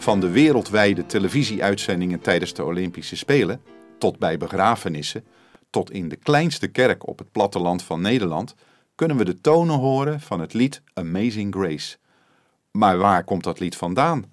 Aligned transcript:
Van 0.00 0.20
de 0.20 0.30
wereldwijde 0.30 1.06
televisieuitzendingen 1.06 2.20
tijdens 2.20 2.54
de 2.54 2.64
Olympische 2.64 3.16
Spelen, 3.16 3.62
tot 3.98 4.18
bij 4.18 4.36
begrafenissen, 4.36 5.24
tot 5.70 5.90
in 5.90 6.08
de 6.08 6.16
kleinste 6.16 6.68
kerk 6.68 7.08
op 7.08 7.18
het 7.18 7.32
platteland 7.32 7.82
van 7.82 8.00
Nederland, 8.00 8.54
kunnen 8.94 9.16
we 9.16 9.24
de 9.24 9.40
tonen 9.40 9.78
horen 9.78 10.20
van 10.20 10.40
het 10.40 10.52
lied 10.52 10.82
Amazing 10.94 11.54
Grace. 11.54 11.96
Maar 12.70 12.98
waar 12.98 13.24
komt 13.24 13.44
dat 13.44 13.60
lied 13.60 13.76
vandaan? 13.76 14.24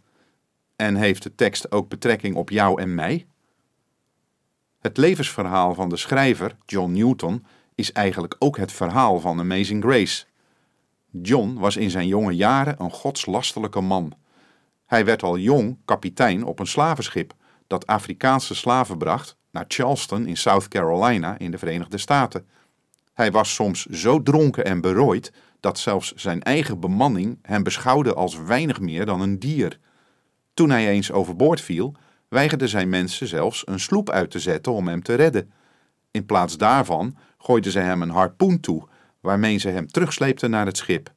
En 0.75 0.95
heeft 0.95 1.23
de 1.23 1.36
tekst 1.36 1.71
ook 1.71 1.89
betrekking 1.89 2.36
op 2.36 2.49
jou 2.49 2.81
en 2.81 2.95
mij? 2.95 3.27
Het 4.79 4.97
levensverhaal 4.97 5.73
van 5.73 5.89
de 5.89 5.97
schrijver, 5.97 6.57
John 6.65 6.91
Newton, 6.91 7.45
is 7.75 7.92
eigenlijk 7.92 8.36
ook 8.39 8.57
het 8.57 8.71
verhaal 8.71 9.20
van 9.20 9.39
Amazing 9.39 9.84
Grace. 9.84 10.25
John 11.11 11.54
was 11.54 11.78
in 11.78 11.89
zijn 11.89 12.07
jonge 12.07 12.36
jaren 12.36 12.75
een 12.81 12.92
godslastelijke 12.92 13.81
man. 13.81 14.14
Hij 14.87 15.05
werd 15.05 15.23
al 15.23 15.37
jong 15.37 15.77
kapitein 15.86 16.43
op 16.43 16.59
een 16.59 16.68
slavenschip 16.68 17.33
dat 17.68 17.87
Afrikaanse 17.87 18.55
slaven 18.55 18.97
bracht 18.97 19.37
naar 19.51 19.65
Charleston 19.68 20.25
in 20.25 20.37
South 20.37 20.68
Carolina 20.68 21.37
in 21.37 21.51
de 21.51 21.57
Verenigde 21.57 21.97
Staten. 21.97 22.47
Hij 23.14 23.31
was 23.31 23.54
soms 23.54 23.86
zo 23.86 24.23
dronken 24.23 24.65
en 24.65 24.81
berooid 24.81 25.33
dat 25.59 25.79
zelfs 25.79 26.14
zijn 26.14 26.43
eigen 26.43 26.79
bemanning 26.79 27.39
hem 27.42 27.64
beschouwde 27.64 28.14
als 28.14 28.37
weinig 28.37 28.79
meer 28.79 29.05
dan 29.05 29.21
een 29.21 29.39
dier. 29.39 29.79
Toen 30.54 30.69
hij 30.69 30.87
eens 30.87 31.11
overboord 31.11 31.61
viel, 31.61 31.95
weigerden 32.30 32.69
zijn 32.69 32.89
mensen 32.89 33.28
zelfs 33.28 33.67
een 33.67 33.80
sloep 33.80 34.09
uit 34.09 34.31
te 34.31 34.39
zetten 34.39 34.72
om 34.72 34.88
hem 34.88 35.03
te 35.03 35.14
redden. 35.14 35.52
In 36.11 36.25
plaats 36.25 36.58
daarvan 36.58 37.17
gooiden 37.38 37.72
ze 37.72 37.80
hem 37.80 38.02
een 38.02 38.09
harpoen 38.09 38.59
toe, 38.59 38.88
waarmee 39.19 39.58
ze 39.58 39.69
hem 39.69 39.88
terugsleepten 39.88 40.50
naar 40.50 40.66
het 40.66 40.78
schip. 40.78 41.16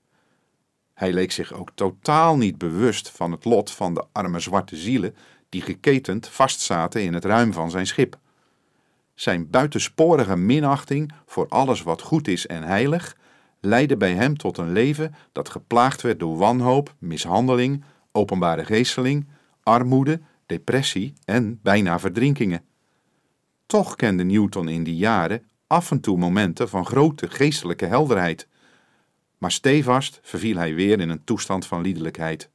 Hij 1.00 1.12
leek 1.12 1.32
zich 1.32 1.52
ook 1.52 1.70
totaal 1.74 2.36
niet 2.36 2.58
bewust 2.58 3.10
van 3.10 3.30
het 3.32 3.44
lot 3.44 3.70
van 3.70 3.94
de 3.94 4.04
arme 4.12 4.40
zwarte 4.40 4.76
zielen 4.76 5.14
die 5.48 5.62
geketend 5.62 6.28
vastzaten 6.28 7.02
in 7.02 7.14
het 7.14 7.24
ruim 7.24 7.52
van 7.52 7.70
zijn 7.70 7.86
schip. 7.86 8.18
Zijn 9.14 9.50
buitensporige 9.50 10.36
minachting 10.36 11.12
voor 11.26 11.48
alles 11.48 11.82
wat 11.82 12.02
goed 12.02 12.28
is 12.28 12.46
en 12.46 12.62
heilig 12.62 13.16
leidde 13.60 13.96
bij 13.96 14.14
hem 14.14 14.36
tot 14.36 14.58
een 14.58 14.72
leven 14.72 15.14
dat 15.32 15.48
geplaagd 15.48 16.02
werd 16.02 16.18
door 16.18 16.36
wanhoop, 16.36 16.94
mishandeling, 16.98 17.84
openbare 18.12 18.64
geesteling, 18.64 19.26
armoede, 19.62 20.20
depressie 20.46 21.12
en 21.24 21.58
bijna 21.62 21.98
verdrinkingen. 21.98 22.64
Toch 23.66 23.96
kende 23.96 24.24
Newton 24.24 24.68
in 24.68 24.84
die 24.84 24.96
jaren 24.96 25.48
af 25.66 25.90
en 25.90 26.00
toe 26.00 26.18
momenten 26.18 26.68
van 26.68 26.86
grote 26.86 27.30
geestelijke 27.30 27.86
helderheid. 27.86 28.48
Maar 29.40 29.52
stevast 29.52 30.20
verviel 30.22 30.56
hij 30.56 30.74
weer 30.74 31.00
in 31.00 31.08
een 31.08 31.24
toestand 31.24 31.66
van 31.66 31.80
liederlijkheid. 31.80 32.50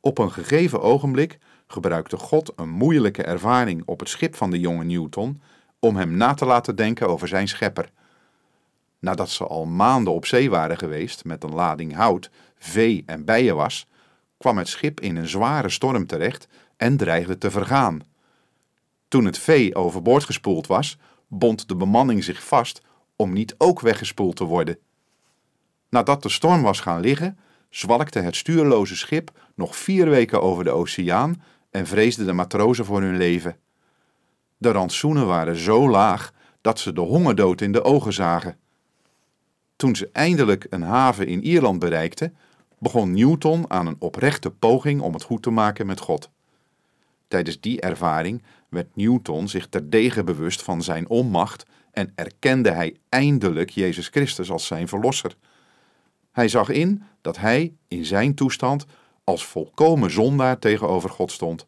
Op 0.00 0.18
een 0.18 0.32
gegeven 0.32 0.80
ogenblik 0.80 1.38
gebruikte 1.66 2.16
God 2.16 2.52
een 2.56 2.68
moeilijke 2.68 3.22
ervaring 3.22 3.82
op 3.86 4.00
het 4.00 4.08
schip 4.08 4.34
van 4.36 4.50
de 4.50 4.60
jonge 4.60 4.84
Newton 4.84 5.42
om 5.78 5.96
hem 5.96 6.16
na 6.16 6.34
te 6.34 6.44
laten 6.44 6.76
denken 6.76 7.08
over 7.08 7.28
zijn 7.28 7.48
schepper. 7.48 7.90
Nadat 8.98 9.30
ze 9.30 9.46
al 9.46 9.64
maanden 9.66 10.12
op 10.12 10.26
zee 10.26 10.50
waren 10.50 10.78
geweest 10.78 11.24
met 11.24 11.42
een 11.42 11.54
lading 11.54 11.94
hout, 11.94 12.30
vee 12.58 13.02
en 13.06 13.24
bijenwas, 13.24 13.86
kwam 14.38 14.58
het 14.58 14.68
schip 14.68 15.00
in 15.00 15.16
een 15.16 15.28
zware 15.28 15.68
storm 15.68 16.06
terecht 16.06 16.48
en 16.76 16.96
dreigde 16.96 17.38
te 17.38 17.50
vergaan. 17.50 18.02
Toen 19.08 19.24
het 19.24 19.38
vee 19.38 19.74
overboord 19.74 20.24
gespoeld 20.24 20.66
was, 20.66 20.98
bond 21.26 21.68
de 21.68 21.76
bemanning 21.76 22.24
zich 22.24 22.44
vast 22.44 22.82
om 23.16 23.32
niet 23.32 23.54
ook 23.58 23.80
weggespoeld 23.80 24.36
te 24.36 24.44
worden. 24.44 24.78
Nadat 25.88 26.22
de 26.22 26.28
storm 26.28 26.62
was 26.62 26.80
gaan 26.80 27.00
liggen, 27.00 27.38
zwalkte 27.70 28.18
het 28.18 28.36
stuurloze 28.36 28.96
schip 28.96 29.30
nog 29.54 29.76
vier 29.76 30.08
weken 30.08 30.42
over 30.42 30.64
de 30.64 30.70
oceaan 30.70 31.42
en 31.70 31.86
vreesden 31.86 32.26
de 32.26 32.32
matrozen 32.32 32.84
voor 32.84 33.02
hun 33.02 33.16
leven. 33.16 33.56
De 34.56 34.70
rantsoenen 34.70 35.26
waren 35.26 35.56
zo 35.56 35.90
laag 35.90 36.32
dat 36.60 36.78
ze 36.78 36.92
de 36.92 37.00
hongerdood 37.00 37.60
in 37.60 37.72
de 37.72 37.84
ogen 37.84 38.12
zagen. 38.12 38.56
Toen 39.76 39.96
ze 39.96 40.08
eindelijk 40.12 40.66
een 40.70 40.82
haven 40.82 41.26
in 41.26 41.42
Ierland 41.42 41.78
bereikten, 41.78 42.36
begon 42.78 43.12
Newton 43.12 43.70
aan 43.70 43.86
een 43.86 43.96
oprechte 43.98 44.50
poging 44.50 45.00
om 45.00 45.12
het 45.12 45.22
goed 45.22 45.42
te 45.42 45.50
maken 45.50 45.86
met 45.86 46.00
God. 46.00 46.30
Tijdens 47.28 47.60
die 47.60 47.80
ervaring 47.80 48.42
werd 48.68 48.96
Newton 48.96 49.48
zich 49.48 49.68
terdege 49.68 50.24
bewust 50.24 50.62
van 50.62 50.82
zijn 50.82 51.08
onmacht 51.08 51.64
en 51.92 52.12
erkende 52.14 52.70
hij 52.70 52.96
eindelijk 53.08 53.70
Jezus 53.70 54.08
Christus 54.08 54.50
als 54.50 54.66
zijn 54.66 54.88
verlosser. 54.88 55.36
Hij 56.38 56.48
zag 56.48 56.68
in 56.68 57.02
dat 57.20 57.38
hij 57.38 57.74
in 57.88 58.04
zijn 58.04 58.34
toestand 58.34 58.86
als 59.24 59.46
volkomen 59.46 60.10
zondaar 60.10 60.58
tegenover 60.58 61.10
God 61.10 61.32
stond. 61.32 61.66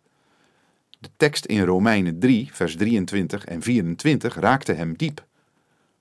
De 0.99 1.09
tekst 1.17 1.45
in 1.45 1.65
Romeinen 1.65 2.19
3, 2.19 2.49
vers 2.53 2.77
23 2.77 3.45
en 3.45 3.63
24 3.63 4.35
raakte 4.35 4.73
hem 4.73 4.97
diep. 4.97 5.27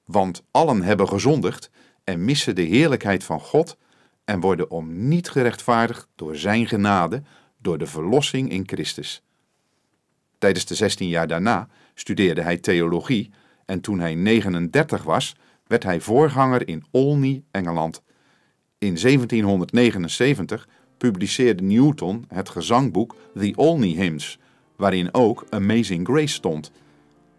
Want 0.06 0.44
allen 0.52 0.82
hebben 0.82 1.08
gezondigd 1.08 1.70
en 2.04 2.26
missen 2.26 2.56
de 2.56 2.62
heerlijkheid 2.62 3.24
van 3.24 3.40
God 3.40 3.78
en 4.26 4.40
worden 4.40 4.70
om 4.72 5.08
niet 5.08 5.30
gerechtvaardigd 5.30 6.08
door 6.16 6.36
zijn 6.36 6.68
genade, 6.68 7.22
door 7.58 7.78
de 7.78 7.88
verlossing 7.88 8.52
in 8.52 8.64
Christus. 8.68 9.24
Tijdens 10.38 10.66
de 10.66 10.76
16 10.76 11.08
jaar 11.08 11.28
daarna 11.28 11.68
studeerde 11.94 12.42
hij 12.42 12.58
theologie 12.58 13.32
en 13.66 13.82
toen 13.82 14.00
hij 14.00 14.16
39 14.16 15.04
was, 15.04 15.36
werd 15.68 15.84
hij 15.84 16.00
voorganger 16.00 16.68
in 16.68 16.86
Olney, 16.92 17.44
Engeland. 17.52 18.02
In 18.80 18.96
1779 18.96 20.68
publiceerde 20.98 21.64
Newton 21.64 22.26
het 22.28 22.50
gezangboek 22.50 23.16
The 23.38 23.54
Olney 23.56 23.90
Hymns, 23.90 24.40
waarin 24.76 25.14
ook 25.14 25.46
Amazing 25.50 26.08
Grace 26.08 26.34
stond. 26.34 26.72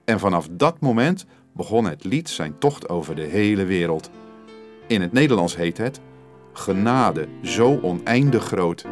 En 0.05 0.19
vanaf 0.19 0.49
dat 0.51 0.81
moment 0.81 1.27
begon 1.53 1.85
het 1.85 2.05
lied 2.05 2.29
zijn 2.29 2.59
tocht 2.59 2.89
over 2.89 3.15
de 3.15 3.23
hele 3.23 3.65
wereld. 3.65 4.11
In 4.87 5.01
het 5.01 5.13
Nederlands 5.13 5.57
heet 5.57 5.79
het 5.79 6.01
Genade 6.53 7.29
zo 7.43 7.79
oneindig 7.83 8.45
groot 8.45 8.85